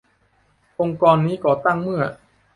[0.79, 2.03] องค์กรนี้ก่อตั้งเมื่อ